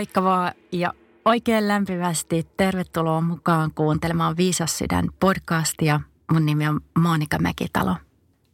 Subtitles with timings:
[0.00, 0.92] Moikka vaan ja
[1.24, 6.00] oikein lämpimästi tervetuloa mukaan kuuntelemaan Viisas sydän podcastia.
[6.32, 7.96] Mun nimi on Monika Mäkitalo.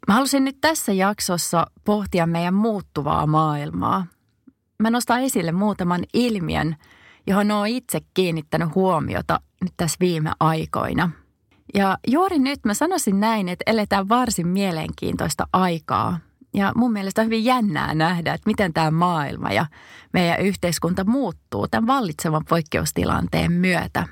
[0.08, 4.06] Mä halusin nyt tässä jaksossa pohtia meidän muuttuvaa maailmaa.
[4.78, 6.76] Mä nostan esille muutaman ilmiön,
[7.26, 11.10] johon oon itse kiinnittänyt huomiota nyt tässä viime aikoina.
[11.74, 16.18] Ja juuri nyt mä sanoisin näin, että eletään varsin mielenkiintoista aikaa–
[16.56, 19.66] ja mun mielestä on hyvin jännää nähdä, että miten tämä maailma ja
[20.12, 24.08] meidän yhteiskunta muuttuu tämän vallitsevan poikkeustilanteen myötä.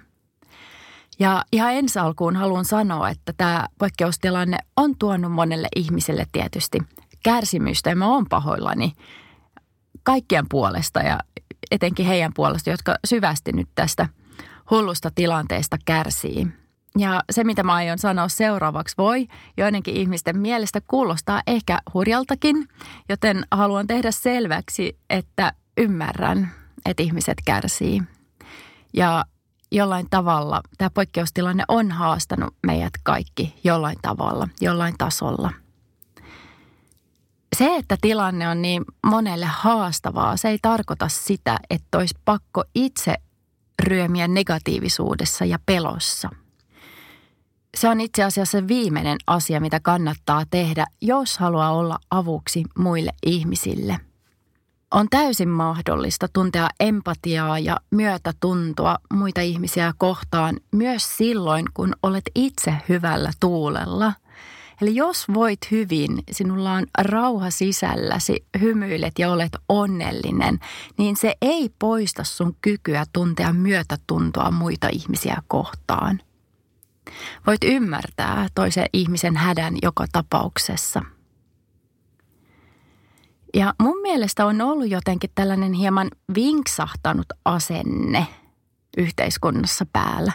[1.18, 6.78] Ja ihan ensi alkuun haluan sanoa, että tämä poikkeustilanne on tuonut monelle ihmiselle tietysti
[7.22, 8.92] kärsimystä ja mä oon pahoillani
[10.02, 11.20] kaikkien puolesta ja
[11.70, 14.08] etenkin heidän puolesta, jotka syvästi nyt tästä
[14.70, 16.63] hullusta tilanteesta kärsii.
[16.98, 22.68] Ja se, mitä mä aion sanoa seuraavaksi, voi joidenkin ihmisten mielestä kuulostaa ehkä hurjaltakin,
[23.08, 26.50] joten haluan tehdä selväksi, että ymmärrän,
[26.86, 28.02] että ihmiset kärsii.
[28.92, 29.24] Ja
[29.72, 35.50] jollain tavalla tämä poikkeustilanne on haastanut meidät kaikki jollain tavalla, jollain tasolla.
[37.56, 43.14] Se, että tilanne on niin monelle haastavaa, se ei tarkoita sitä, että olisi pakko itse
[43.82, 46.30] ryömiä negatiivisuudessa ja pelossa–
[47.74, 54.00] se on itse asiassa viimeinen asia, mitä kannattaa tehdä, jos haluaa olla avuksi muille ihmisille.
[54.90, 62.74] On täysin mahdollista tuntea empatiaa ja myötätuntoa muita ihmisiä kohtaan myös silloin, kun olet itse
[62.88, 64.12] hyvällä tuulella.
[64.82, 70.58] Eli jos voit hyvin, sinulla on rauha sisälläsi, hymyilet ja olet onnellinen,
[70.98, 76.20] niin se ei poista sun kykyä tuntea myötätuntoa muita ihmisiä kohtaan–
[77.46, 81.02] Voit ymmärtää toisen ihmisen hädän joka tapauksessa.
[83.54, 88.26] Ja mun mielestä on ollut jotenkin tällainen hieman vinksahtanut asenne
[88.96, 90.32] yhteiskunnassa päällä.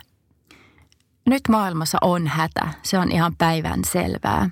[1.26, 4.50] Nyt maailmassa on hätä, se on ihan päivän selvää.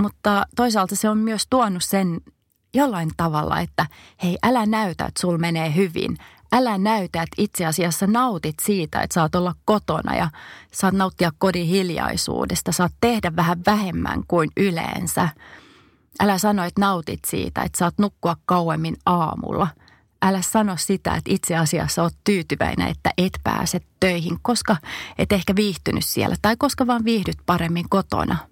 [0.00, 2.20] Mutta toisaalta se on myös tuonut sen
[2.74, 3.86] jollain tavalla, että
[4.22, 6.18] hei älä näytä, että sul menee hyvin
[6.52, 10.30] älä näytä, että itse asiassa nautit siitä, että saat olla kotona ja
[10.72, 15.28] saat nauttia kodin hiljaisuudesta, saat tehdä vähän vähemmän kuin yleensä.
[16.20, 19.68] Älä sano, että nautit siitä, että saat nukkua kauemmin aamulla.
[20.22, 24.76] Älä sano sitä, että itse asiassa oot tyytyväinen, että et pääse töihin, koska
[25.18, 28.36] et ehkä viihtynyt siellä tai koska vaan viihdyt paremmin kotona–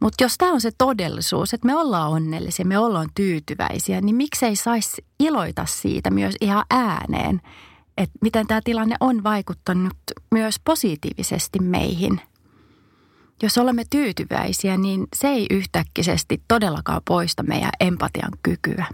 [0.00, 4.56] mutta jos tämä on se todellisuus, että me ollaan onnellisia, me ollaan tyytyväisiä, niin miksei
[4.56, 7.40] saisi iloita siitä myös ihan ääneen,
[7.96, 9.96] että miten tämä tilanne on vaikuttanut
[10.30, 12.20] myös positiivisesti meihin.
[13.42, 18.86] Jos olemme tyytyväisiä, niin se ei yhtäkkisesti todellakaan poista meidän empatian kykyä.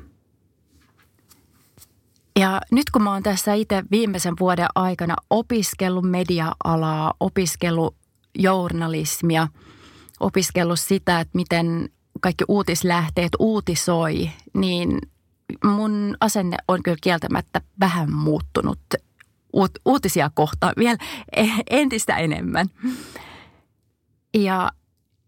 [2.39, 7.95] Ja nyt kun mä oon tässä itse viimeisen vuoden aikana opiskellut media-alaa, opiskellut
[8.39, 9.49] journalismia–
[10.21, 11.89] opiskellut sitä, että miten
[12.21, 14.99] kaikki uutislähteet uutisoi, niin
[15.65, 18.79] mun asenne on kyllä kieltämättä vähän muuttunut
[19.85, 20.99] uutisia kohtaan vielä
[21.71, 22.67] entistä enemmän.
[24.35, 24.71] Ja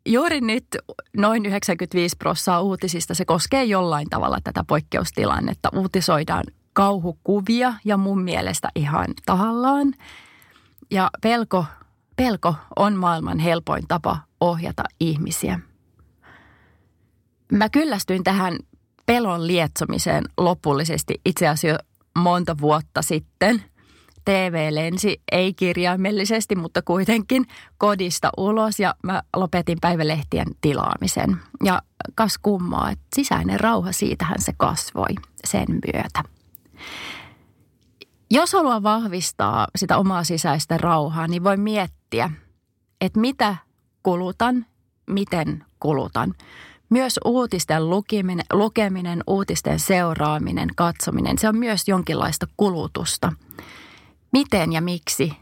[0.07, 0.67] juuri nyt
[1.17, 5.69] noin 95 prosenttia uutisista se koskee jollain tavalla tätä poikkeustilannetta.
[5.75, 9.95] Uutisoidaan kauhukuvia ja mun mielestä ihan tahallaan.
[10.91, 11.65] Ja pelko,
[12.17, 15.61] pelko on maailman helpoin tapa ohjata ihmisiä.
[17.53, 18.59] Mä kyllästyin tähän
[19.07, 21.85] pelon lietsomiseen lopullisesti itse asiassa
[22.19, 23.63] monta vuotta sitten.
[24.25, 27.47] TV lensi, ei kirjaimellisesti, mutta kuitenkin
[27.79, 31.37] kodista ulos ja mä lopetin päivälehtien tilaamisen.
[31.65, 31.83] Ja
[32.15, 35.15] kas kummaa, että sisäinen rauha, siitähän se kasvoi
[35.45, 36.23] sen myötä.
[38.31, 42.04] Jos haluaa vahvistaa sitä omaa sisäistä rauhaa, niin voi miettiä,
[43.01, 43.57] että mitä
[44.03, 44.67] kulutan,
[45.07, 46.35] miten kulutan.
[46.91, 53.33] Myös uutisten lukeminen, lukeminen, uutisten seuraaminen, katsominen, se on myös jonkinlaista kulutusta.
[54.33, 55.33] Miten ja miksi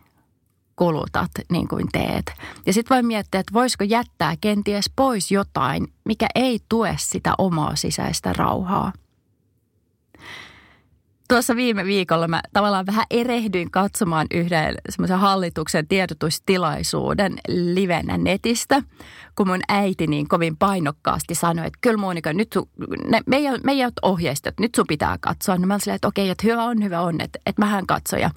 [0.76, 2.32] kulutat niin kuin teet.
[2.66, 7.76] Ja sitten voi miettiä, että voisiko jättää kenties pois jotain, mikä ei tue sitä omaa
[7.76, 8.92] sisäistä rauhaa.
[11.32, 18.82] Tuossa viime viikolla mä tavallaan vähän erehdyin katsomaan yhden semmoisen hallituksen tiedotustilaisuuden livenä netistä,
[19.36, 22.68] kun mun äiti niin kovin painokkaasti sanoi, että kyllä Monika, nyt sun,
[23.08, 25.58] ne, meidän, meidän ohjeistot, nyt sun pitää katsoa.
[25.58, 28.16] No mä olin että okei, että hyvä on, hyvä on, että, että mähän katso.
[28.16, 28.30] Ja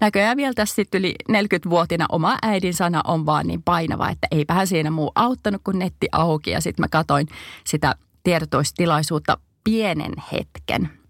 [0.00, 4.66] näköjään vielä tässä sitten yli 40-vuotina oma äidin sana on vaan niin painava, että eipähän
[4.66, 6.50] siinä muu auttanut kuin netti auki.
[6.50, 7.28] Ja sitten mä katoin
[7.64, 10.88] sitä tiedotustilaisuutta pienen hetken–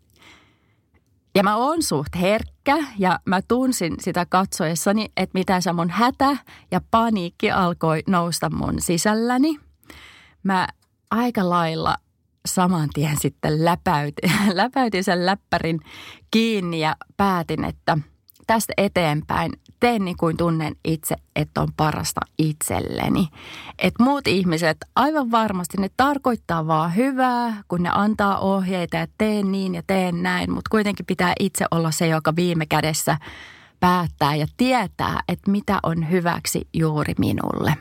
[1.35, 6.37] Ja mä oon suht herkkä ja mä tunsin sitä katsoessani, että mitä se mun hätä
[6.71, 9.59] ja paniikki alkoi nousta mun sisälläni.
[10.43, 10.69] Mä
[11.11, 11.97] aika lailla
[12.47, 15.81] saman tien sitten läpäytin, läpäytin sen läppärin
[16.31, 17.99] kiinni ja päätin, että
[18.47, 19.53] tästä eteenpäin
[19.83, 23.29] teen niin kuin tunnen itse, että on parasta itselleni.
[23.79, 29.53] Että muut ihmiset aivan varmasti ne tarkoittaa vaan hyvää, kun ne antaa ohjeita ja teen
[29.53, 33.19] niin ja teen näin, mutta kuitenkin pitää itse olla se, joka viime kädessä
[33.81, 37.75] päättää ja tietää, että mitä on hyväksi juuri minulle.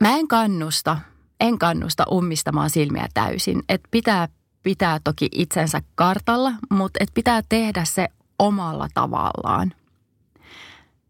[0.00, 0.98] Mä en kannusta,
[1.40, 3.62] en kannusta ummistamaan silmiä täysin.
[3.68, 4.28] Että pitää
[4.62, 8.08] pitää toki itsensä kartalla, mutta et pitää tehdä se
[8.38, 9.72] omalla tavallaan.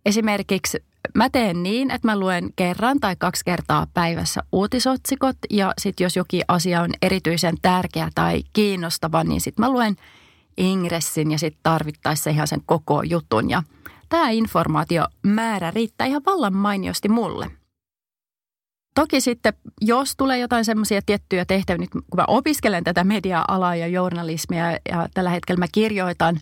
[0.06, 0.84] Esimerkiksi
[1.14, 6.16] mä teen niin, että mä luen kerran tai kaksi kertaa päivässä uutisotsikot ja sitten jos
[6.16, 9.96] jokin asia on erityisen tärkeä tai kiinnostava, niin sitten mä luen
[10.56, 13.50] ingressin ja sitten tarvittaessa ihan sen koko jutun.
[13.50, 13.62] Ja
[14.08, 17.50] tämä informaatiomäärä riittää ihan vallan mainiosti mulle–
[18.94, 23.86] Toki sitten, jos tulee jotain semmoisia tiettyjä tehtäviä, nyt kun mä opiskelen tätä media-alaa ja
[23.86, 26.40] journalismia ja tällä hetkellä mä kirjoitan,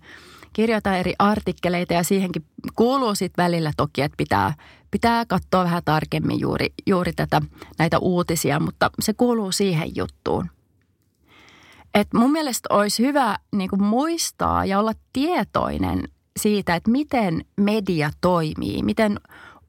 [0.53, 2.45] kirjoitan eri artikkeleita ja siihenkin
[2.77, 4.55] kuuluu sitten välillä toki, että pitää,
[4.91, 7.43] pitää katsoa vähän tarkemmin juuri, juuri tätä,
[7.79, 10.51] näitä uutisia, mutta se kuuluu siihen juttuun.
[11.95, 18.83] Et mun mielestä olisi hyvä niin muistaa ja olla tietoinen siitä, että miten media toimii,
[18.83, 19.21] miten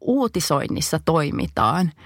[0.01, 1.91] uutisoinnissa toimitaan–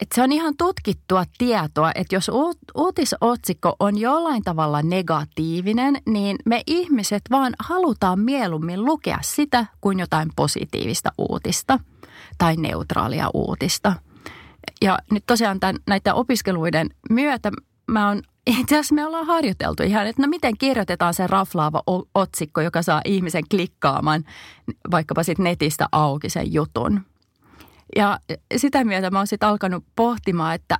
[0.00, 2.30] että se on ihan tutkittua tietoa, että jos
[2.74, 10.28] uutisotsikko on jollain tavalla negatiivinen, niin me ihmiset vaan halutaan mieluummin lukea sitä kuin jotain
[10.36, 11.78] positiivista uutista
[12.38, 13.92] tai neutraalia uutista.
[14.82, 17.50] Ja nyt tosiaan tämän, näiden opiskeluiden myötä
[17.86, 18.22] mä oon
[18.60, 21.82] itse asiassa me ollaan harjoiteltu ihan, että no miten kirjoitetaan se raflaava
[22.14, 24.24] otsikko, joka saa ihmisen klikkaamaan
[24.90, 27.00] vaikkapa sitten netistä auki sen jutun.
[27.96, 28.18] Ja
[28.56, 30.78] sitä myötä mä oon sitten alkanut pohtimaan, että,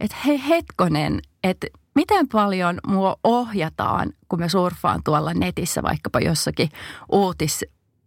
[0.00, 6.68] että hei hetkonen, että miten paljon mua ohjataan, kun me surffaan tuolla netissä vaikkapa jossakin
[7.12, 7.64] uutis,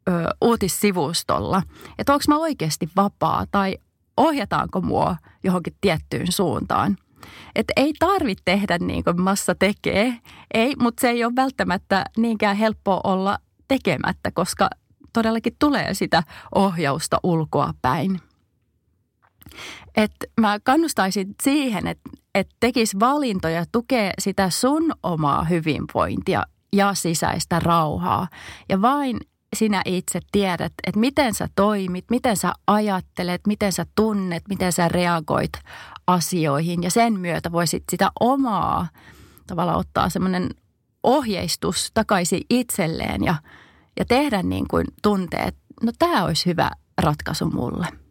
[0.09, 0.11] ö,
[0.41, 1.63] uutissivustolla.
[1.97, 3.77] Että onko mä oikeasti vapaa tai
[4.17, 6.97] ohjataanko mua johonkin tiettyyn suuntaan.
[7.55, 10.19] Että ei tarvitse tehdä niin kuin massa tekee,
[10.53, 13.37] ei, mutta se ei ole välttämättä niinkään helppoa olla
[13.67, 14.69] tekemättä, koska
[15.13, 16.23] todellakin tulee sitä
[16.55, 18.19] ohjausta ulkoa päin.
[19.95, 26.43] Että mä kannustaisin siihen, että, että tekisi valintoja, tukee sitä sun omaa hyvinvointia
[26.73, 28.27] ja sisäistä rauhaa.
[28.69, 29.17] Ja vain
[29.55, 34.87] sinä itse tiedät, että miten sä toimit, miten sä ajattelet, miten sä tunnet, miten sä
[34.87, 35.51] reagoit
[36.07, 36.83] asioihin.
[36.83, 38.87] Ja sen myötä voisit sitä omaa
[39.47, 40.49] tavallaan ottaa semmoinen
[41.03, 43.35] ohjeistus takaisin itselleen ja,
[43.99, 48.02] ja tehdä niin kuin tunteet, no tämä olisi hyvä ratkaisu mulle.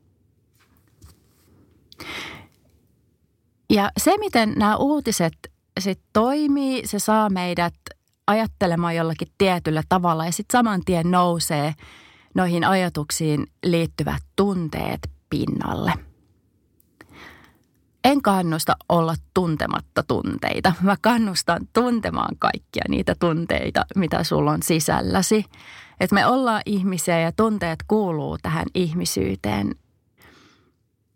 [3.71, 5.33] Ja se, miten nämä uutiset
[5.81, 7.75] sitten toimii, se saa meidät
[8.27, 11.75] ajattelemaan jollakin tietyllä tavalla ja sitten saman tien nousee
[12.35, 15.93] noihin ajatuksiin liittyvät tunteet pinnalle.
[18.05, 20.73] En kannusta olla tuntematta tunteita.
[20.81, 25.45] Mä kannustan tuntemaan kaikkia niitä tunteita, mitä sulla on sisälläsi.
[26.01, 29.75] Että me ollaan ihmisiä ja tunteet kuuluu tähän ihmisyyteen.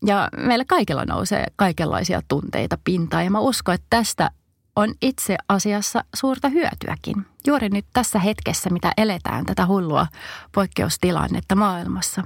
[0.07, 4.31] Ja meillä kaikilla nousee kaikenlaisia tunteita pintaan ja mä uskon, että tästä
[4.76, 7.26] on itse asiassa suurta hyötyäkin.
[7.47, 10.07] Juuri nyt tässä hetkessä, mitä eletään tätä hullua
[10.55, 12.23] poikkeustilannetta maailmassa.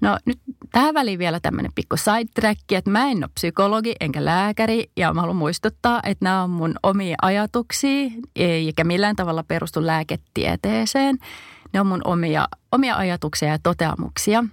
[0.00, 0.38] No nyt
[0.72, 5.20] tähän väliin vielä tämmöinen pikku sidetrack, että mä en ole psykologi enkä lääkäri ja mä
[5.20, 11.18] haluan muistuttaa, että nämä on mun omia ajatuksia eikä millään tavalla perustu lääketieteeseen.
[11.72, 14.44] Ne on mun omia, omia ajatuksia ja toteamuksia.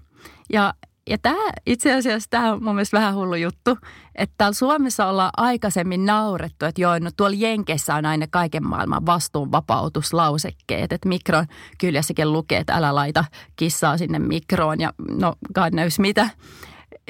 [0.54, 0.74] Ja
[1.10, 3.78] ja tämä itse asiassa tämä on mun mielestä vähän hullu juttu,
[4.16, 9.06] että täällä Suomessa ollaan aikaisemmin naurettu, että joo, no tuolla Jenkessä on aina kaiken maailman
[9.06, 11.46] vastuunvapautuslausekkeet, että mikron
[11.78, 16.30] kyljessäkin lukee, että älä laita kissaa sinne mikroon ja no God knows mitä.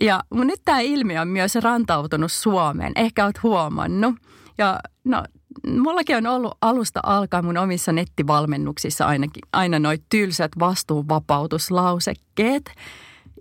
[0.02, 4.16] Ja nyt tämä ilmiö on myös rantautunut Suomeen, ehkä olet huomannut.
[4.58, 5.24] Ja no
[5.68, 12.72] mullakin on ollut alusta alkaen mun omissa nettivalmennuksissa ainakin, aina noin tylsät vastuunvapautuslausekkeet–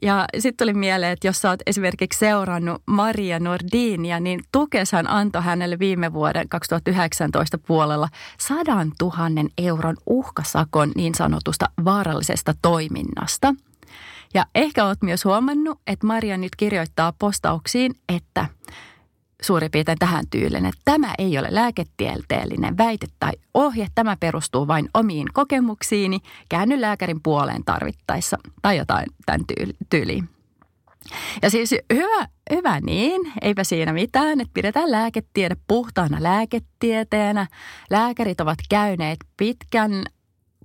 [0.04, 5.42] ja sitten tuli mieleen, että jos sä oot esimerkiksi seurannut Maria Nordinia, niin Tukeshan antoi
[5.42, 8.08] hänelle viime vuoden 2019 puolella
[8.40, 13.54] sadan tuhannen euron uhkasakon niin sanotusta vaarallisesta toiminnasta.
[14.34, 18.46] Ja ehkä oot myös huomannut, että Maria nyt kirjoittaa postauksiin, että
[19.44, 24.88] suurin piirtein tähän tyylin, että tämä ei ole lääketieteellinen väite tai ohje, tämä perustuu vain
[24.94, 29.40] omiin kokemuksiini, käänny lääkärin puoleen tarvittaessa tai jotain tämän
[29.90, 30.28] tyyliin.
[31.42, 37.46] Ja siis hyvä, hyvä niin, eipä siinä mitään, että pidetään lääketiede puhtaana lääketieteenä.
[37.90, 40.04] Lääkärit ovat käyneet pitkän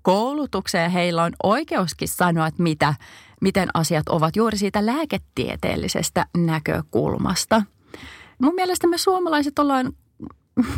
[0.02, 2.94] koulutuksen ja heillä on oikeuskin sanoa, että mitä,
[3.42, 7.62] miten asiat ovat juuri siitä lääketieteellisestä näkökulmasta.
[8.42, 9.94] Mun mielestä me suomalaiset ollaan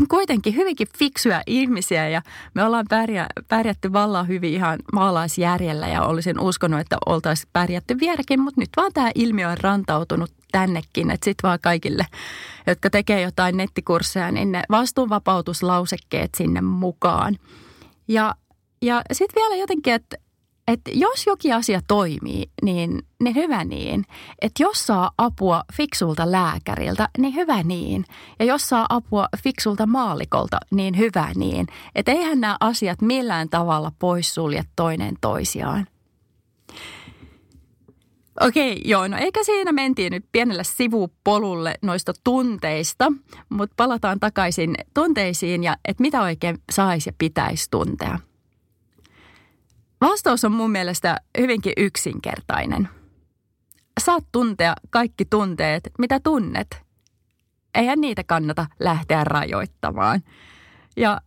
[0.10, 2.22] kuitenkin hyvinkin fiksuja ihmisiä ja
[2.53, 8.39] me ollaan pärjä, pärjätty vallan hyvin ihan maalaisjärjellä ja olisin uskonut, että oltaisiin pärjätty vieläkin,
[8.39, 12.06] mutta nyt vaan tämä ilmiö on rantautunut tännekin, että sitten vaan kaikille,
[12.68, 17.38] jotka tekee jotain nettikursseja, niin ne vastuunvapautuslausekkeet sinne mukaan.
[18.08, 18.36] Ja,
[18.82, 20.18] ja sitten vielä jotenkin, että
[20.68, 24.06] että jos jokin asia toimii, niin, niin hyvä niin.
[24.41, 28.06] Että jos saa apua fiksulta lääkäriltä, niin hyvä niin.
[28.39, 31.68] Ja jos saa apua fiksulta maalikolta, niin hyvä niin.
[31.96, 35.88] Että eihän nämä asiat millään tavalla poissulje toinen toisiaan.
[38.41, 43.13] Okei, joo, no eikä siinä mentiin nyt pienelle sivupolulle noista tunteista,
[43.50, 48.20] mutta palataan takaisin tunteisiin ja että mitä oikein saisi ja pitäisi tuntea–
[50.01, 52.89] Vastaus on mun mielestä hyvinkin yksinkertainen.
[54.00, 56.67] Saat tuntea kaikki tunteet, mitä tunnet.
[57.75, 60.22] Eihän niitä kannata lähteä rajoittamaan.
[60.98, 61.22] Ja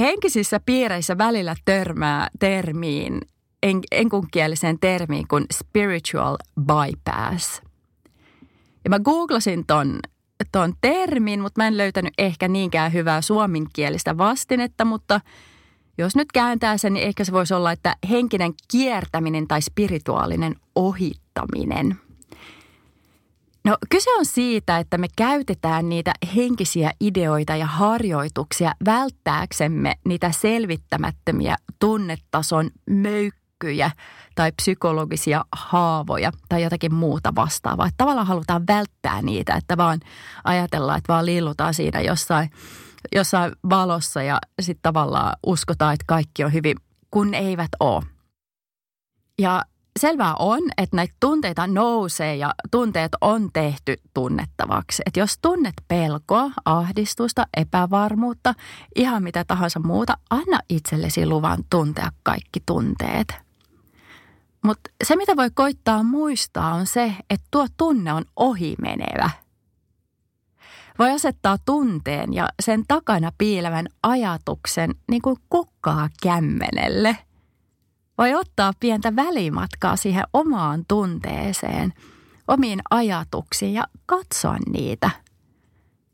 [0.00, 3.20] henkisissä piireissä välillä törmää termiin,
[3.62, 7.62] en, enkunkieliseen termiin kuin spiritual bypass.
[8.84, 9.98] Ja mä googlasin ton,
[10.52, 15.20] ton termin, mutta mä en löytänyt ehkä niinkään hyvää suomenkielistä vastinetta, mutta–
[16.00, 22.00] jos nyt kääntää sen, niin ehkä se voisi olla, että henkinen kiertäminen tai spirituaalinen ohittaminen.
[23.64, 31.56] No kyse on siitä, että me käytetään niitä henkisiä ideoita ja harjoituksia välttääksemme niitä selvittämättömiä
[31.78, 33.90] tunnetason möykkyjä
[34.34, 37.86] tai psykologisia haavoja tai jotakin muuta vastaavaa.
[37.86, 40.00] Että tavallaan halutaan välttää niitä, että vaan
[40.44, 42.50] ajatellaan, että vaan liillutaan siinä jossain–
[43.14, 46.76] jossain valossa ja sitten tavallaan uskotaan, että kaikki on hyvin,
[47.10, 48.02] kun eivät ole.
[49.38, 49.64] Ja
[49.98, 55.02] selvää on, että näitä tunteita nousee ja tunteet on tehty tunnettavaksi.
[55.06, 58.54] Että jos tunnet pelkoa, ahdistusta, epävarmuutta,
[58.96, 63.34] ihan mitä tahansa muuta, anna itsellesi luvan tuntea kaikki tunteet.
[64.64, 69.30] Mutta se, mitä voi koittaa muistaa, on se, että tuo tunne on ohimenevä–
[71.00, 77.16] voi asettaa tunteen ja sen takana piilevän ajatuksen niin kuin kukkaa kämmenelle.
[78.18, 81.92] Voi ottaa pientä välimatkaa siihen omaan tunteeseen,
[82.48, 85.10] omiin ajatuksiin ja katsoa niitä.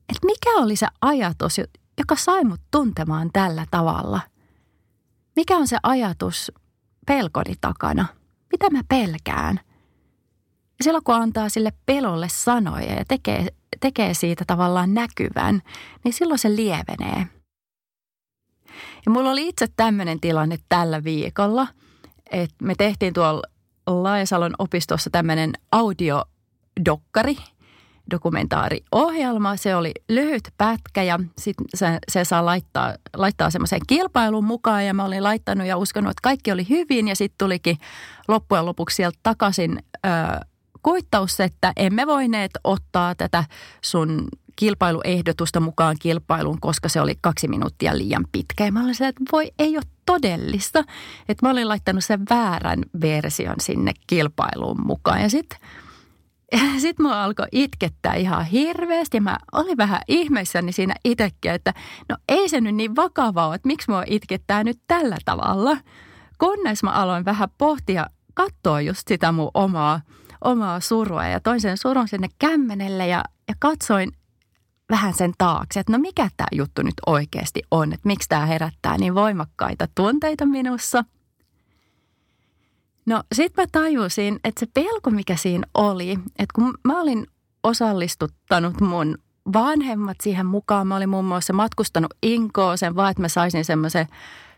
[0.08, 1.60] Et mikä oli se ajatus,
[1.98, 4.20] joka sai mut tuntemaan tällä tavalla?
[5.36, 6.52] Mikä on se ajatus
[7.06, 8.06] pelkoni takana?
[8.52, 9.60] Mitä mä pelkään?
[10.80, 13.46] Silloin kun antaa sille pelolle sanoja ja tekee
[13.80, 15.62] tekee siitä tavallaan näkyvän,
[16.04, 17.26] niin silloin se lievenee.
[19.06, 21.66] Ja mulla oli itse tämmöinen tilanne tällä viikolla,
[22.30, 23.42] että me tehtiin tuolla
[23.86, 27.36] Laajasalon opistossa tämmöinen audiodokkari,
[28.10, 29.56] dokumentaariohjelma.
[29.56, 34.94] Se oli lyhyt pätkä ja sitten se, se saa laittaa, laittaa semmoiseen kilpailuun mukaan ja
[34.94, 37.78] mä olin laittanut ja uskonut, että kaikki oli hyvin ja sitten tulikin
[38.28, 39.82] loppujen lopuksi sieltä takaisin
[40.86, 43.44] kuittaus, että emme voineet ottaa tätä
[43.82, 48.64] sun kilpailuehdotusta mukaan kilpailuun, koska se oli kaksi minuuttia liian pitkä.
[48.64, 50.84] Ja mä olin että voi, ei ole todellista.
[51.28, 55.22] Että mä olin laittanut sen väärän version sinne kilpailuun mukaan.
[55.22, 55.58] Ja sitten
[56.82, 59.20] sit mua alkoi itkettää ihan hirveästi.
[59.20, 61.74] Mä olin vähän ihmeissäni siinä itsekin, että
[62.08, 65.76] no ei se nyt niin vakavaa että miksi mua itkettää nyt tällä tavalla.
[66.38, 70.00] Kunnes mä aloin vähän pohtia, katsoa just sitä mun omaa
[70.44, 74.12] omaa surua ja toin sen surun sinne kämmenelle ja, ja katsoin
[74.90, 78.98] vähän sen taakse, että no mikä tämä juttu nyt oikeasti on, että miksi tämä herättää
[78.98, 81.04] niin voimakkaita tunteita minussa.
[83.06, 87.26] No sitten mä tajusin, että se pelko mikä siinä oli, että kun mä olin
[87.62, 89.18] osallistuttanut mun
[89.52, 94.06] vanhemmat siihen mukaan, mä olin muun muassa matkustanut Inkoo sen vaan, että mä saisin semmoisen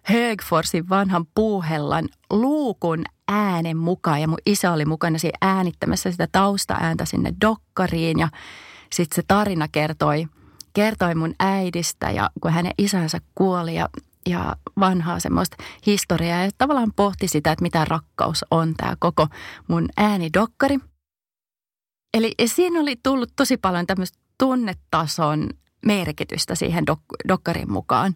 [0.02, 4.20] Högforsin vanhan puuhellan luukun äänen mukaan.
[4.20, 8.18] Ja mun isä oli mukana siinä äänittämässä sitä taustaääntä sinne dokkariin.
[8.18, 8.28] Ja
[8.92, 10.26] sitten se tarina kertoi,
[10.72, 13.88] kertoi mun äidistä ja kun hänen isänsä kuoli ja,
[14.28, 15.56] ja vanhaa semmoista
[15.86, 16.44] historiaa.
[16.44, 19.26] Ja tavallaan pohti sitä, että mitä rakkaus on tämä koko
[19.68, 20.78] mun äänidokkari.
[22.14, 25.50] Eli siinä oli tullut tosi paljon tämmöistä tunnetason
[25.86, 28.14] merkitystä siihen dok- dokkarin mukaan.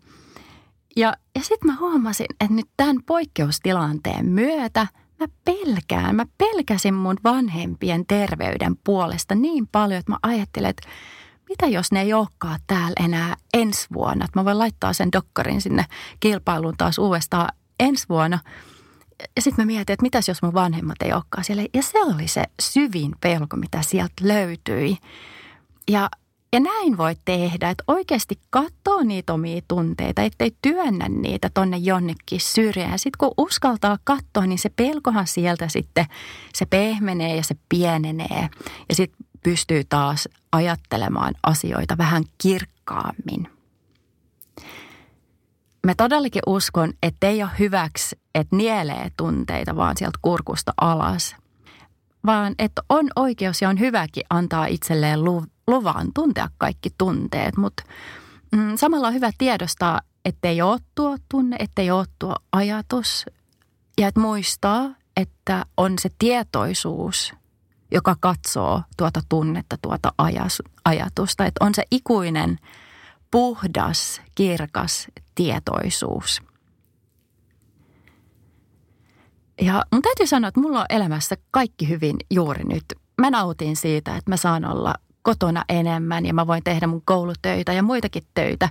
[0.97, 4.87] Ja, ja sitten mä huomasin, että nyt tämän poikkeustilanteen myötä
[5.21, 6.17] mä pelkään.
[6.17, 10.89] Mä pelkäsin mun vanhempien terveyden puolesta niin paljon, että mä ajattelin, että
[11.49, 14.25] mitä jos ne ei olekaan täällä enää ensi vuonna.
[14.25, 15.85] Että mä voin laittaa sen dokkarin sinne
[16.21, 17.49] kilpailuun taas uudestaan
[17.81, 18.39] ensi vuonna.
[19.37, 21.63] Ja sitten mä mietin, että mitäs jos mun vanhemmat ei olekaan siellä.
[21.75, 24.99] Ja se oli se syvin pelko, mitä sieltä löytyi.
[25.91, 26.11] Ja
[26.53, 32.41] ja näin voi tehdä, että oikeasti katsoo niitä omia tunteita, ettei työnnä niitä tonne jonnekin
[32.41, 32.99] syrjään.
[32.99, 36.07] Sitten kun uskaltaa katsoa, niin se pelkohan sieltä sitten,
[36.55, 38.49] se pehmenee ja se pienenee.
[38.89, 43.49] Ja sitten pystyy taas ajattelemaan asioita vähän kirkkaammin.
[45.87, 51.37] Mä todellakin uskon, että ei ole hyväksi, että nielee tunteita vaan sieltä kurkusta alas,
[52.27, 55.25] vaan että on oikeus ja on hyväkin antaa itselleen
[55.67, 57.83] luvan tuntea kaikki tunteet, mutta
[58.53, 63.27] mm, samalla on hyvä tiedostaa, ettei ole tuo tunne, ettei ole tuo ajatus
[63.99, 67.33] ja että muistaa, että on se tietoisuus,
[67.91, 72.59] joka katsoo tuota tunnetta, tuota ajas, ajatusta, että on se ikuinen,
[73.31, 76.43] puhdas, kirkas tietoisuus.
[79.61, 82.85] Ja mun täytyy sanoa, että mulla on elämässä kaikki hyvin juuri nyt.
[83.21, 87.73] Mä nautin siitä, että mä saan olla kotona enemmän ja mä voin tehdä mun koulutöitä
[87.73, 88.69] ja muitakin töitä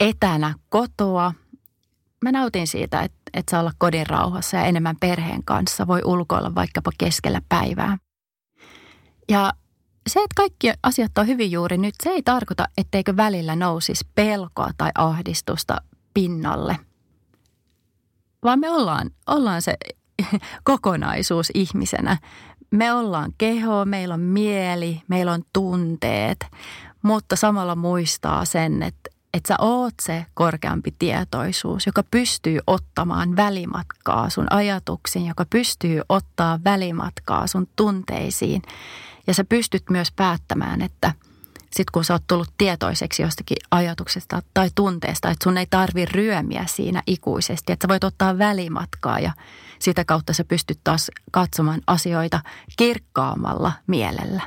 [0.00, 1.32] etänä kotoa.
[2.22, 5.86] Mä nautin siitä, että, että saa olla kodin rauhassa ja enemmän perheen kanssa.
[5.86, 7.98] Voi ulkoilla vaikkapa keskellä päivää.
[9.28, 9.52] Ja
[10.06, 14.70] se, että kaikki asiat on hyvin juuri nyt, se ei tarkoita, etteikö välillä nousisi pelkoa
[14.76, 15.76] tai ahdistusta
[16.14, 16.78] pinnalle.
[18.44, 19.76] Vaan me ollaan, ollaan se
[20.64, 22.18] kokonaisuus ihmisenä.
[22.70, 26.46] Me ollaan keho, meillä on mieli, meillä on tunteet,
[27.02, 34.30] mutta samalla muistaa sen, että, että sä oot se korkeampi tietoisuus, joka pystyy ottamaan välimatkaa
[34.30, 38.62] sun ajatuksiin, joka pystyy ottaa välimatkaa sun tunteisiin.
[39.26, 41.12] Ja sä pystyt myös päättämään, että–
[41.76, 46.64] sitten kun sä oot tullut tietoiseksi jostakin ajatuksesta tai tunteesta, että sun ei tarvi ryömiä
[46.66, 49.32] siinä ikuisesti, että sä voit ottaa välimatkaa ja
[49.78, 52.40] sitä kautta sä pystyt taas katsomaan asioita
[52.78, 54.42] kirkkaammalla mielellä.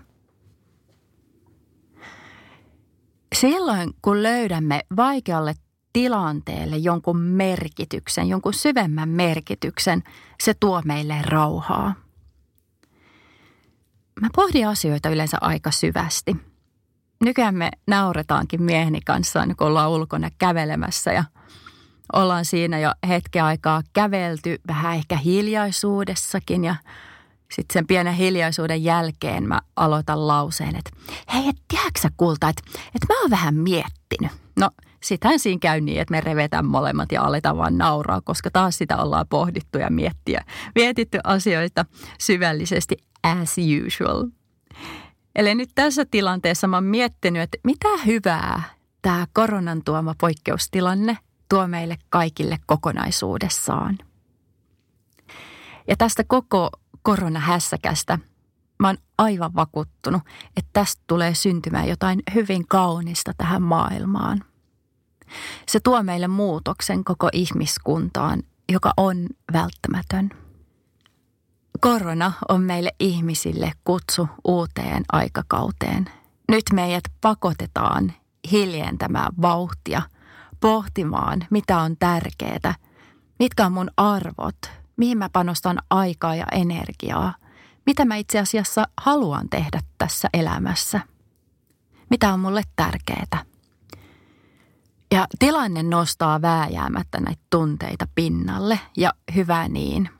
[3.35, 5.53] Silloin kun löydämme vaikealle
[5.93, 10.03] tilanteelle jonkun merkityksen, jonkun syvemmän merkityksen,
[10.43, 11.95] se tuo meille rauhaa.
[14.21, 16.35] Mä pohdin asioita yleensä aika syvästi–
[17.23, 21.23] nykyään me nauretaankin mieheni kanssa, kun ollaan ulkona kävelemässä ja
[22.13, 26.75] ollaan siinä jo hetken aikaa kävelty, vähän ehkä hiljaisuudessakin ja
[27.51, 30.91] sitten sen pienen hiljaisuuden jälkeen mä aloitan lauseen, että
[31.33, 32.61] hei, et tiedätkö kulta, että,
[32.95, 34.31] että mä oon vähän miettinyt.
[34.59, 34.69] No,
[35.03, 38.97] sitähän siinä käy niin, että me revetään molemmat ja aletaan vaan nauraa, koska taas sitä
[38.97, 40.43] ollaan pohdittu ja miettiä,
[40.75, 41.85] mietitty asioita
[42.19, 43.55] syvällisesti as
[43.87, 44.25] usual.
[45.35, 48.63] Eli nyt tässä tilanteessa mä oon miettinyt, että mitä hyvää
[49.01, 51.17] tämä koronan tuoma poikkeustilanne
[51.49, 53.97] tuo meille kaikille kokonaisuudessaan.
[55.87, 56.69] Ja tästä koko
[57.01, 58.19] koronahässäkästä
[58.79, 60.21] mä oon aivan vakuuttunut,
[60.57, 64.43] että tästä tulee syntymään jotain hyvin kaunista tähän maailmaan.
[65.67, 70.48] Se tuo meille muutoksen koko ihmiskuntaan, joka on välttämätön.
[71.81, 76.05] Korona on meille ihmisille kutsu uuteen aikakauteen.
[76.47, 78.13] Nyt meidät pakotetaan
[78.51, 80.01] hiljentämään vauhtia,
[80.59, 82.75] pohtimaan, mitä on tärkeää,
[83.39, 84.57] mitkä on mun arvot,
[84.97, 87.35] mihin mä panostan aikaa ja energiaa,
[87.85, 90.99] mitä mä itse asiassa haluan tehdä tässä elämässä,
[92.09, 93.45] mitä on mulle tärkeää.
[95.11, 100.09] Ja tilanne nostaa vääjäämättä näitä tunteita pinnalle ja hyvä niin–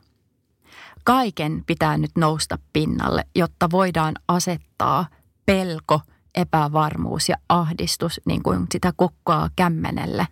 [1.04, 5.06] kaiken pitää nyt nousta pinnalle, jotta voidaan asettaa
[5.46, 6.00] pelko,
[6.34, 10.26] epävarmuus ja ahdistus niin kuin sitä kukkaa kämmenelle.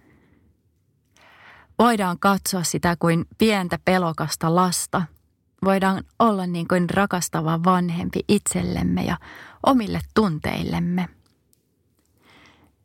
[1.78, 5.02] Voidaan katsoa sitä kuin pientä pelokasta lasta.
[5.64, 9.16] Voidaan olla niin kuin rakastava vanhempi itsellemme ja
[9.66, 11.08] omille tunteillemme.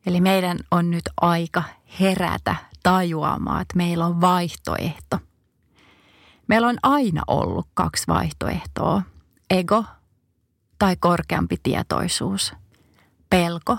[0.05, 1.63] Eli meidän on nyt aika
[1.99, 5.19] herätä tajuamaan, että meillä on vaihtoehto–
[6.47, 9.01] Meillä on aina ollut kaksi vaihtoehtoa.
[9.49, 9.85] Ego
[10.79, 12.53] tai korkeampi tietoisuus.
[13.29, 13.77] Pelko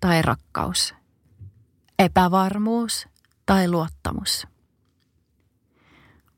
[0.00, 0.94] tai rakkaus.
[1.98, 3.08] Epävarmuus
[3.46, 4.46] tai luottamus.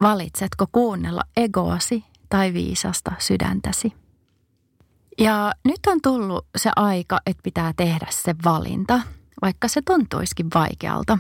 [0.01, 3.93] Valitsetko kuunnella egoasi tai viisasta sydäntäsi?
[5.19, 9.01] Ja nyt on tullut se aika, että pitää tehdä se valinta,
[9.43, 11.19] vaikka se tuntuisikin vaikealta.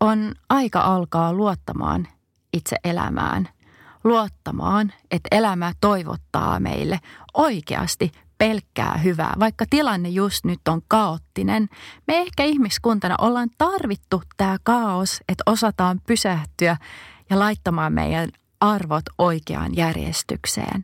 [0.00, 2.08] On aika alkaa luottamaan
[2.56, 3.48] itse elämään.
[4.04, 7.00] Luottamaan, että elämä toivottaa meille
[7.34, 11.68] oikeasti pelkkää hyvää, vaikka tilanne just nyt on kaoottinen.
[12.06, 16.76] Me ehkä ihmiskuntana ollaan tarvittu tämä kaos, että osataan pysähtyä
[17.30, 18.28] ja laittamaan meidän
[18.60, 20.82] arvot oikeaan järjestykseen.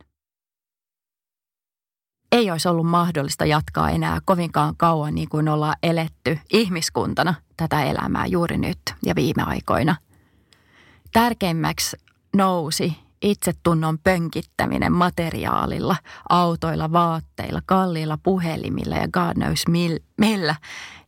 [2.31, 8.25] Ei olisi ollut mahdollista jatkaa enää kovinkaan kauan niin kuin ollaan eletty ihmiskuntana tätä elämää
[8.25, 9.95] juuri nyt ja viime aikoina.
[11.13, 11.97] Tärkeimmäksi
[12.35, 15.95] nousi itsetunnon pönkittäminen materiaalilla,
[16.29, 19.63] autoilla, vaatteilla, kalliilla puhelimilla ja God knows
[20.17, 20.55] millä.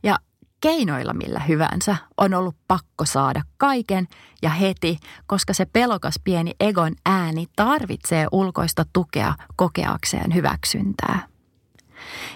[0.04, 0.18] Ja
[0.62, 4.08] keinoilla millä hyvänsä on ollut pakko saada kaiken
[4.42, 11.28] ja heti, koska se pelokas pieni egon ääni tarvitsee ulkoista tukea kokeakseen hyväksyntää.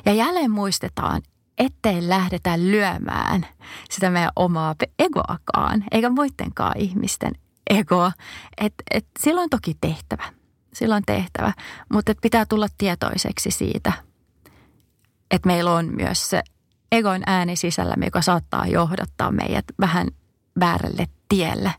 [0.06, 1.22] Ja jälleen muistetaan,
[1.58, 3.46] ettei lähdetä lyömään
[3.90, 7.34] sitä meidän omaa egoakaan, eikä muidenkaan ihmisten
[7.70, 8.12] egoa.
[8.58, 10.24] Et, et silloin toki tehtävä.
[10.74, 11.54] Silloin tehtävä,
[11.94, 13.94] mutta pitää tulla tietoiseksi siitä,
[15.32, 16.42] että meillä on myös se
[16.92, 20.08] egon ääni sisällä, joka saattaa johdattaa meidät vähän
[20.60, 21.74] väärälle tielle.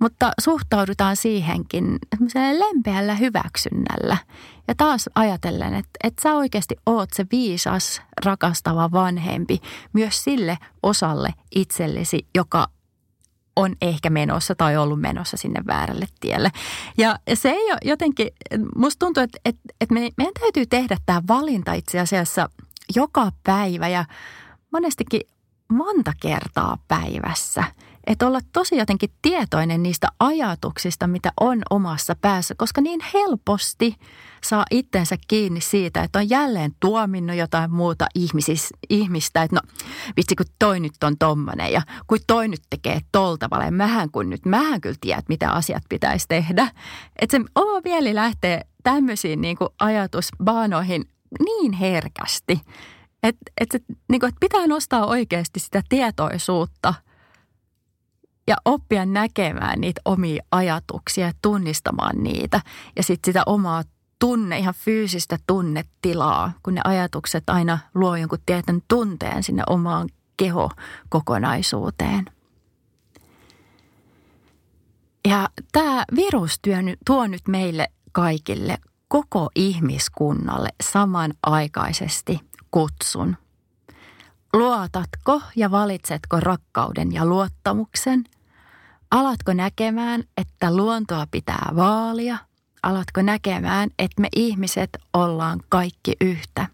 [0.00, 1.98] Mutta suhtaudutaan siihenkin
[2.58, 4.16] lempeällä hyväksynnällä.
[4.68, 9.60] Ja taas ajatellen, että, että sä oikeasti oot se viisas, rakastava vanhempi
[9.92, 12.66] myös sille osalle itsellesi, joka
[13.58, 16.50] on ehkä menossa tai ollut menossa sinne väärälle tielle.
[16.98, 18.28] Ja se ei ole jotenkin,
[18.76, 22.48] musta tuntuu, että, että, että meidän täytyy tehdä tämä valinta itse asiassa
[22.94, 24.04] joka päivä ja
[24.72, 25.20] monestikin
[25.68, 27.64] monta kertaa päivässä–
[28.08, 33.94] että olla tosi jotenkin tietoinen niistä ajatuksista, mitä on omassa päässä, koska niin helposti
[34.44, 39.60] saa itsensä kiinni siitä, että on jälleen tuominnut jotain muuta ihmisis, ihmistä, että no
[40.16, 44.30] vitsi kun toi nyt on tommonen ja kun toi nyt tekee tolta tavalla, mähän kun
[44.30, 46.70] nyt, mähän kyllä tiedät, mitä asiat pitäisi tehdä.
[47.18, 51.04] Että se oma mieli lähtee tämmöisiin niin kuin ajatusbaanoihin
[51.44, 52.60] niin herkästi,
[53.22, 56.94] että, että, niin kuin, että pitää nostaa oikeasti sitä tietoisuutta–
[58.48, 62.60] ja oppia näkemään niitä omia ajatuksia ja tunnistamaan niitä.
[62.96, 63.82] Ja sitten sitä omaa
[64.18, 72.24] tunne, ihan fyysistä tunnetilaa, kun ne ajatukset aina luo jonkun tietyn tunteen sinne omaan kehokokonaisuuteen.
[75.28, 76.60] Ja tämä virus
[77.06, 83.36] tuo nyt meille kaikille, koko ihmiskunnalle samanaikaisesti kutsun.
[84.52, 88.24] Luotatko ja valitsetko rakkauden ja luottamuksen–
[89.10, 92.38] Alatko näkemään, että luontoa pitää vaalia?
[92.82, 96.66] Alatko näkemään, että me ihmiset ollaan kaikki yhtä?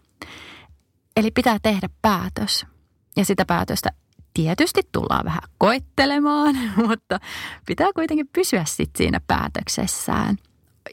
[1.16, 2.66] Eli pitää tehdä päätös.
[3.16, 3.90] Ja sitä päätöstä
[4.34, 6.56] tietysti tullaan vähän koettelemaan,
[6.88, 7.20] mutta
[7.66, 10.36] pitää kuitenkin pysyä sit siinä päätöksessään.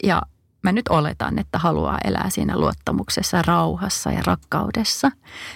[0.02, 0.22] Ja
[0.62, 5.10] mä nyt oletan, että haluaa elää siinä luottamuksessa, rauhassa ja rakkaudessa.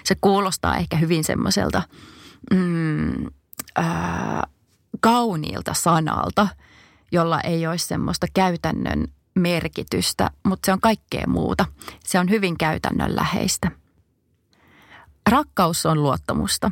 [0.04, 1.82] Se kuulostaa ehkä hyvin semmoiselta
[2.50, 3.26] mm,
[5.00, 6.48] kauniilta sanalta,
[7.12, 11.66] jolla ei olisi semmoista käytännön merkitystä, mutta se on kaikkea muuta.
[12.04, 13.70] Se on hyvin käytännönläheistä.
[15.30, 16.70] Rakkaus on luottamusta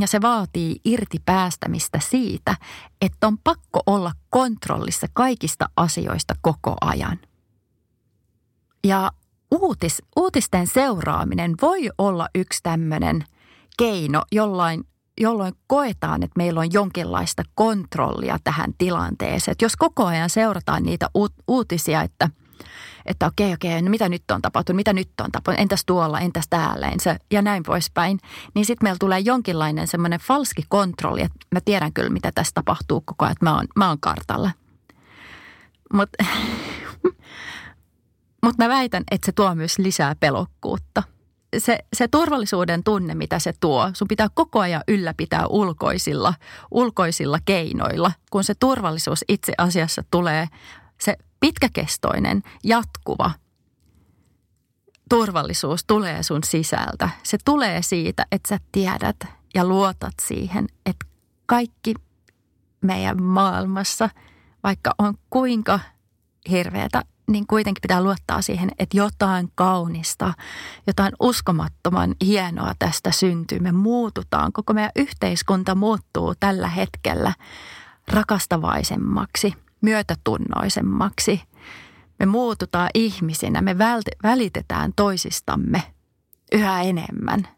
[0.00, 2.56] ja se vaatii irti päästämistä siitä,
[3.00, 7.18] että on pakko olla kontrollissa kaikista asioista koko ajan.
[8.84, 9.12] Ja
[9.50, 13.24] uutis, uutisten seuraaminen voi olla yksi tämmöinen
[13.78, 14.84] keino jollain
[15.20, 19.52] jolloin koetaan, että meillä on jonkinlaista kontrollia tähän tilanteeseen.
[19.52, 21.10] Että jos koko ajan seurataan niitä
[21.48, 22.30] uutisia, että,
[23.06, 26.44] että okei, okei, no mitä nyt on tapahtunut, mitä nyt on tapahtunut, entäs tuolla, entäs
[26.50, 28.18] täällä, ensä, ja näin poispäin,
[28.54, 33.00] niin sitten meillä tulee jonkinlainen semmoinen falski kontrolli, että mä tiedän kyllä, mitä tässä tapahtuu
[33.00, 34.50] koko ajan, että mä oon, mä oon kartalla.
[35.92, 36.24] Mutta
[38.44, 41.02] mut mä väitän, että se tuo myös lisää pelokkuutta–
[41.58, 46.34] se, se turvallisuuden tunne, mitä se tuo, sun pitää koko ajan ylläpitää ulkoisilla,
[46.70, 50.48] ulkoisilla keinoilla, kun se turvallisuus itse asiassa tulee,
[51.00, 53.30] se pitkäkestoinen, jatkuva
[55.10, 57.08] turvallisuus tulee sun sisältä.
[57.22, 59.16] Se tulee siitä, että sä tiedät
[59.54, 61.06] ja luotat siihen, että
[61.46, 61.94] kaikki
[62.80, 64.08] meidän maailmassa,
[64.62, 65.80] vaikka on kuinka
[66.50, 67.02] hirveätä
[67.32, 70.34] niin kuitenkin pitää luottaa siihen, että jotain kaunista,
[70.86, 73.58] jotain uskomattoman hienoa tästä syntyy.
[73.58, 77.32] Me muututaan, koko meidän yhteiskunta muuttuu tällä hetkellä
[78.08, 81.42] rakastavaisemmaksi, myötätunnoisemmaksi.
[82.18, 83.78] Me muututaan ihmisinä, me
[84.22, 85.82] välitetään toisistamme
[86.52, 87.48] yhä enemmän.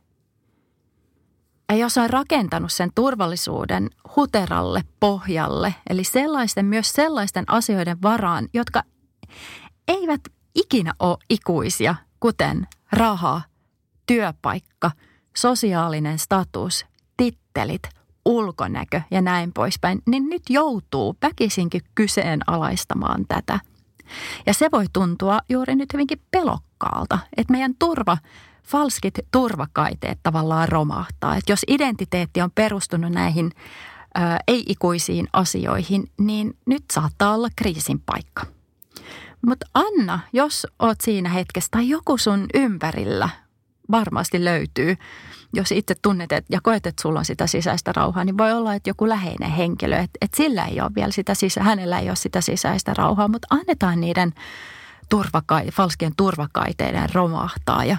[1.68, 8.82] Ja jos on rakentanut sen turvallisuuden huteralle pohjalle, eli sellaisten, myös sellaisten asioiden varaan, jotka
[9.88, 10.20] eivät
[10.54, 13.42] ikinä ole ikuisia, kuten raha,
[14.06, 14.90] työpaikka,
[15.36, 17.82] sosiaalinen status, tittelit,
[18.24, 23.60] ulkonäkö ja näin poispäin, niin nyt joutuu väkisinkin kyseenalaistamaan tätä.
[24.46, 28.18] Ja se voi tuntua juuri nyt hyvinkin pelokkaalta, että meidän turva,
[28.64, 31.36] falskit turvakaiteet tavallaan romahtaa.
[31.36, 33.50] Että jos identiteetti on perustunut näihin
[34.48, 38.46] ei-ikuisiin asioihin, niin nyt saattaa olla kriisin paikka.
[39.46, 43.28] Mutta Anna, jos oot siinä hetkessä tai joku sun ympärillä
[43.90, 44.96] varmasti löytyy,
[45.52, 48.74] jos itse tunnet et, ja koet, että sulla on sitä sisäistä rauhaa, niin voi olla,
[48.74, 52.16] että joku läheinen henkilö, että, että sillä ei ole vielä sitä sisä, hänellä ei ole
[52.16, 54.32] sitä sisäistä rauhaa, mutta annetaan niiden
[55.08, 57.96] turvakai, falskien turvakaiteiden romahtaa ja,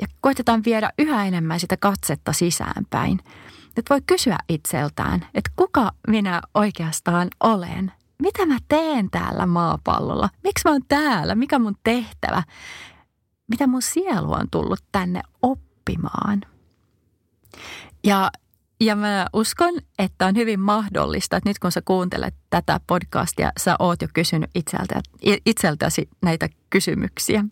[0.00, 3.20] ja koitetaan viedä yhä enemmän sitä katsetta sisäänpäin.
[3.76, 10.28] Että voi kysyä itseltään, että kuka minä oikeastaan olen– mitä mä teen täällä maapallolla?
[10.44, 11.34] Miksi mä oon täällä?
[11.34, 12.42] Mikä mun tehtävä?
[13.48, 16.40] Mitä mun sielu on tullut tänne oppimaan?
[18.04, 18.30] Ja,
[18.80, 23.76] ja mä uskon, että on hyvin mahdollista, että nyt kun sä kuuntelet tätä podcastia, sä
[23.78, 25.00] oot jo kysynyt itseltä,
[25.46, 27.44] itseltäsi näitä kysymyksiä.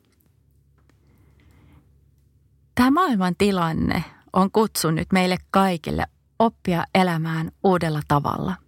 [2.75, 6.07] Tämä maailman tilanne on kutsunut meille kaikille
[6.39, 8.55] oppia elämään uudella tavalla–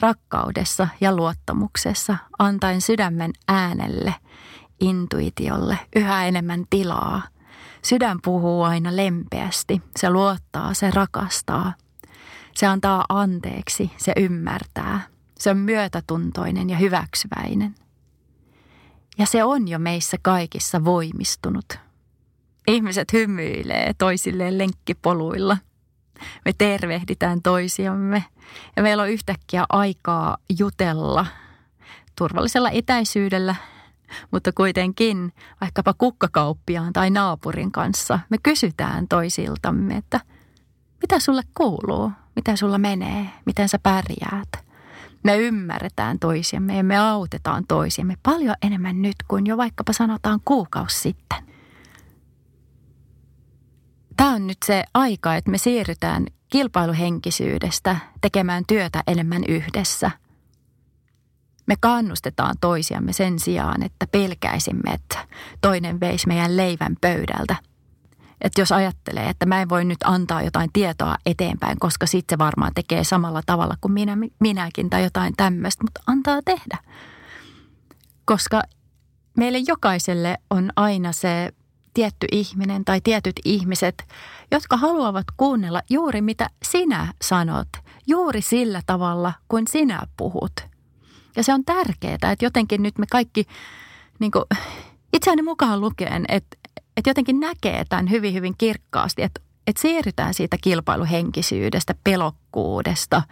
[0.00, 4.14] rakkaudessa ja luottamuksessa, antaen sydämen äänelle,
[4.80, 7.22] intuitiolle yhä enemmän tilaa.
[7.82, 11.74] Sydän puhuu aina lempeästi, se luottaa, se rakastaa.
[12.54, 15.00] Se antaa anteeksi, se ymmärtää.
[15.38, 17.74] Se on myötätuntoinen ja hyväksyväinen.
[19.18, 21.78] Ja se on jo meissä kaikissa voimistunut.
[22.68, 25.56] Ihmiset hymyilee toisilleen lenkkipoluilla–
[26.44, 28.24] me tervehditään toisiamme.
[28.76, 31.26] Ja meillä on yhtäkkiä aikaa jutella
[32.18, 33.56] turvallisella etäisyydellä,
[34.30, 38.18] mutta kuitenkin vaikkapa kukkakauppiaan tai naapurin kanssa.
[38.30, 40.20] Me kysytään toisiltamme, että
[41.02, 44.48] mitä sulle kuuluu, mitä sulla menee, miten sä pärjäät.
[45.22, 51.00] Me ymmärretään toisiamme ja me autetaan toisiamme paljon enemmän nyt kuin jo vaikkapa sanotaan kuukausi
[51.00, 51.53] sitten
[54.16, 60.10] tämä on nyt se aika, että me siirrytään kilpailuhenkisyydestä tekemään työtä enemmän yhdessä.
[61.66, 65.28] Me kannustetaan toisiamme sen sijaan, että pelkäisimme, että
[65.60, 67.56] toinen veisi meidän leivän pöydältä.
[68.40, 72.38] Että jos ajattelee, että mä en voi nyt antaa jotain tietoa eteenpäin, koska sitten se
[72.38, 76.78] varmaan tekee samalla tavalla kuin minä, minäkin tai jotain tämmöistä, mutta antaa tehdä.
[78.24, 78.62] Koska
[79.36, 81.52] meille jokaiselle on aina se
[81.94, 84.04] tietty ihminen tai tietyt ihmiset,
[84.50, 87.68] jotka haluavat kuunnella juuri mitä sinä sanot,
[88.06, 90.52] juuri sillä tavalla kuin sinä puhut.
[91.36, 93.44] Ja se on tärkeää, että jotenkin nyt me kaikki
[94.18, 94.44] niin kuin,
[95.12, 96.56] itseäni mukaan lukeen, että,
[96.96, 103.22] että jotenkin näkee tämän hyvin, hyvin kirkkaasti, että, että siirrytään siitä kilpailuhenkisyydestä, pelokkuudesta,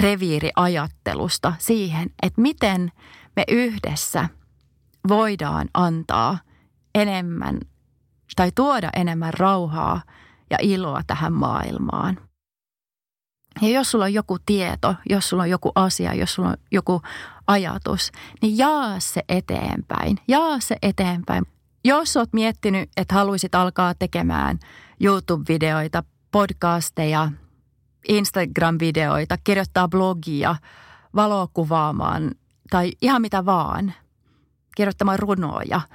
[0.00, 2.92] reviiriajattelusta siihen, että miten
[3.36, 4.28] me yhdessä
[5.08, 6.38] voidaan antaa
[6.94, 7.60] enemmän
[8.36, 10.02] tai tuoda enemmän rauhaa
[10.50, 12.18] ja iloa tähän maailmaan.
[13.62, 17.02] Ja jos sulla on joku tieto, jos sulla on joku asia, jos sulla on joku
[17.46, 20.18] ajatus, niin jaa se eteenpäin.
[20.28, 21.44] Jaa se eteenpäin.
[21.84, 24.58] Jos oot miettinyt, että haluaisit alkaa tekemään
[25.00, 27.30] YouTube-videoita, podcasteja,
[28.08, 30.56] Instagram-videoita, kirjoittaa blogia,
[31.14, 32.30] valokuvaamaan
[32.70, 33.94] tai ihan mitä vaan,
[34.76, 35.80] kirjoittamaan runoja–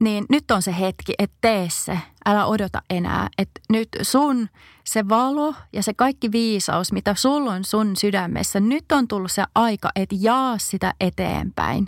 [0.00, 1.98] niin nyt on se hetki, että tee se.
[2.26, 3.28] Älä odota enää.
[3.38, 4.48] Että nyt sun
[4.84, 9.44] se valo ja se kaikki viisaus, mitä sulla on sun sydämessä, nyt on tullut se
[9.54, 11.86] aika, että jaa sitä eteenpäin.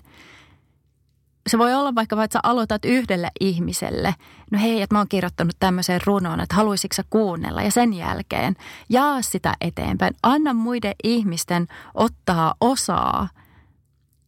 [1.47, 4.15] Se voi olla vaikka, että sä aloitat yhdelle ihmiselle.
[4.51, 7.63] No hei, että mä oon kirjoittanut tämmöisen runon, että haluaisitko sä kuunnella?
[7.63, 8.57] Ja sen jälkeen
[8.89, 10.15] jaa sitä eteenpäin.
[10.23, 13.29] Anna muiden ihmisten ottaa osaa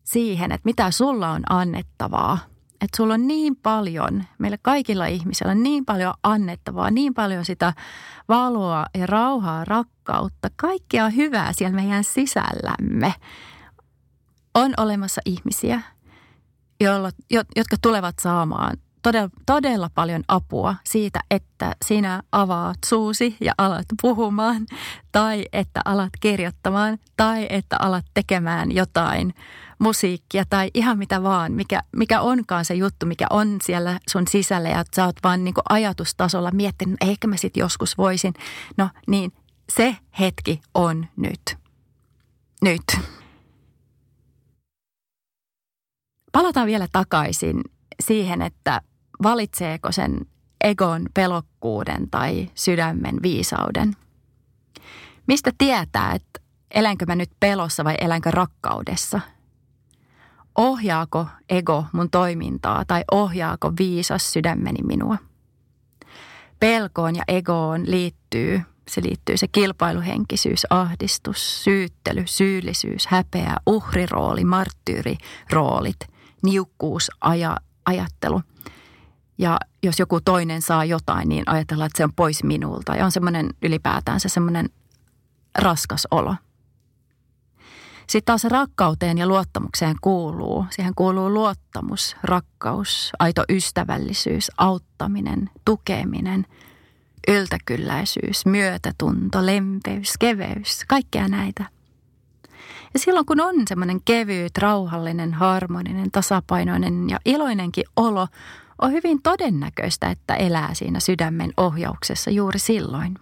[0.05, 2.39] siihen, että mitä sulla on annettavaa–
[2.81, 7.73] että sulla on niin paljon, meillä kaikilla ihmisillä on niin paljon annettavaa, niin paljon sitä
[8.29, 13.15] valoa ja rauhaa, rakkautta, kaikkea hyvää siellä meidän sisällämme.
[14.55, 15.81] On olemassa ihmisiä,
[16.81, 17.11] joilla,
[17.57, 24.67] jotka tulevat saamaan todella, todella paljon apua siitä, että sinä avaat suusi ja alat puhumaan
[25.13, 29.35] tai että alat kirjoittamaan tai että alat tekemään jotain
[29.79, 34.69] musiikkia tai ihan mitä vaan, mikä, mikä onkaan se juttu, mikä on siellä sun sisällä
[34.69, 38.35] ja sä oot vaan niin ajatustasolla miettinyt, ehkä mä sit joskus voisin.
[38.77, 39.33] No niin,
[39.73, 41.57] se hetki on nyt.
[42.63, 42.83] Nyt.
[46.33, 47.61] Palataan vielä takaisin
[48.03, 48.81] siihen, että
[49.23, 50.21] valitseeko sen
[50.65, 53.97] egon pelokkuuden tai sydämen viisauden.
[55.27, 59.21] Mistä tietää, että elänkö mä nyt pelossa vai elänkö rakkaudessa?
[60.59, 65.17] Ohjaako ego mun toimintaa tai ohjaako viisas sydämeni minua?
[66.61, 76.01] Pelkoon ja egoon liittyy, se liittyy se kilpailuhenkisyys, ahdistus, syyttely, syyllisyys, häpeä, uhrirooli, marttyyriroolit,
[76.43, 78.43] niukkuus, aja, ajattelu.
[79.39, 82.95] Ja jos joku toinen saa jotain, niin ajatellaan, että se on pois minulta.
[82.95, 84.69] Ja on semmoinen ylipäätään se semmoinen
[85.59, 86.35] raskas olo.
[88.09, 90.67] Sitten taas rakkauteen ja luottamukseen kuuluu.
[90.71, 96.47] Siihen kuuluu luottamus, rakkaus, aito ystävällisyys, auttaminen, tukeminen,
[97.29, 101.65] yltäkylläisyys, myötätunto, lempeys, keveys, kaikkea näitä–
[102.95, 108.29] ja silloin kun on semmoinen kevyt, rauhallinen, harmoninen, tasapainoinen ja iloinenkin olo,
[108.83, 113.19] on hyvin todennäköistä, että elää siinä sydämen ohjauksessa juuri silloin.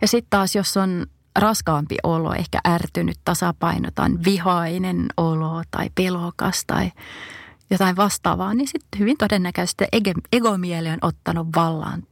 [0.00, 1.06] Ja sitten taas, jos on
[1.38, 6.92] raskaampi olo, ehkä ärtynyt, tasapainotan, vihainen olo tai pelokas tai
[7.70, 9.84] jotain vastaavaa, niin sitten hyvin todennäköisesti
[10.32, 12.02] egomieli on ottanut vallan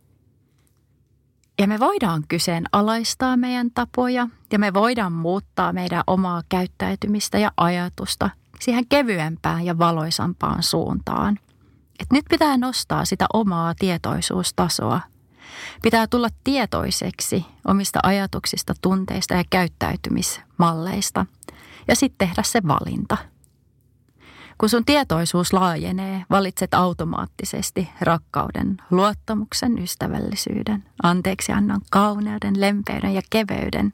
[1.58, 8.30] ja me voidaan kyseenalaistaa meidän tapoja ja me voidaan muuttaa meidän omaa käyttäytymistä ja ajatusta
[8.60, 11.38] siihen kevyempään ja valoisampaan suuntaan.
[12.00, 15.00] Et nyt pitää nostaa sitä omaa tietoisuustasoa.
[15.82, 21.26] Pitää tulla tietoiseksi omista ajatuksista, tunteista ja käyttäytymismalleista
[21.88, 23.16] ja sitten tehdä se valinta–
[24.62, 33.92] kun sun tietoisuus laajenee, valitset automaattisesti rakkauden, luottamuksen, ystävällisyyden, anteeksiannon, kauneuden, lempeyden ja keveyden.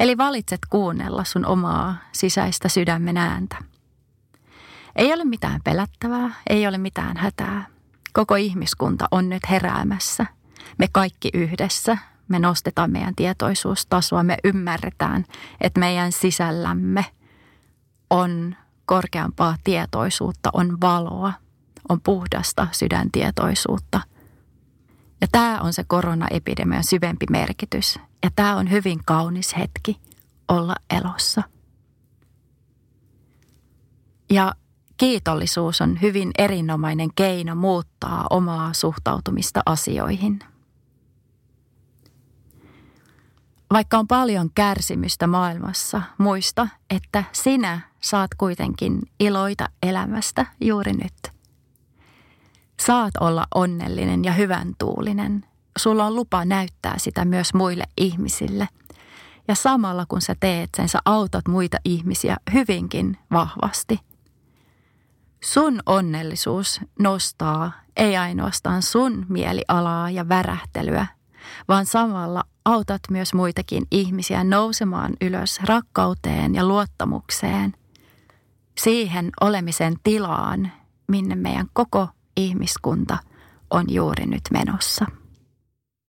[0.00, 3.56] Eli valitset kuunnella sun omaa sisäistä sydämen ääntä.
[4.96, 7.66] Ei ole mitään pelättävää, ei ole mitään hätää.
[8.12, 10.26] Koko ihmiskunta on nyt heräämässä.
[10.78, 15.24] Me kaikki yhdessä, me nostetaan meidän tietoisuustasoa, me ymmärretään,
[15.60, 17.06] että meidän sisällämme
[18.10, 21.32] on korkeampaa tietoisuutta, on valoa,
[21.88, 24.00] on puhdasta sydäntietoisuutta.
[25.20, 27.98] Ja tämä on se koronaepidemian syvempi merkitys.
[28.22, 30.00] Ja tämä on hyvin kaunis hetki
[30.48, 31.42] olla elossa.
[34.30, 34.54] Ja
[34.96, 40.38] kiitollisuus on hyvin erinomainen keino muuttaa omaa suhtautumista asioihin–
[43.72, 51.32] Vaikka on paljon kärsimystä maailmassa, muista, että sinä saat kuitenkin iloita elämästä juuri nyt.
[52.80, 55.44] Saat olla onnellinen ja hyvän tuulinen.
[55.78, 58.68] Sulla on lupa näyttää sitä myös muille ihmisille.
[59.48, 64.00] Ja samalla kun sä teet sen, sä autat muita ihmisiä hyvinkin vahvasti.
[65.44, 71.06] Sun onnellisuus nostaa ei ainoastaan sun mielialaa ja värähtelyä,
[71.68, 77.74] vaan samalla autat myös muitakin ihmisiä nousemaan ylös rakkauteen ja luottamukseen,
[78.78, 80.72] siihen olemisen tilaan,
[81.08, 83.18] minne meidän koko ihmiskunta
[83.70, 85.06] on juuri nyt menossa.